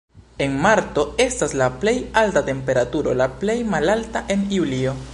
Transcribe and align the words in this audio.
En 0.45 0.53
marto 0.63 1.03
estas 1.25 1.53
la 1.61 1.67
plej 1.85 1.95
alta 2.23 2.45
temperaturo, 2.49 3.15
la 3.23 3.31
plej 3.45 3.59
malalta 3.77 4.29
en 4.37 4.49
julio. 4.57 5.01